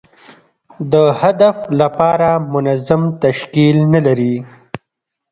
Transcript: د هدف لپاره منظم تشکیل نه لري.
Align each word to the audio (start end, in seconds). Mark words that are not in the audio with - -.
د 0.93 0.93
هدف 1.21 1.57
لپاره 1.79 2.29
منظم 2.53 3.01
تشکیل 3.23 3.77
نه 3.93 3.99
لري. 4.05 4.35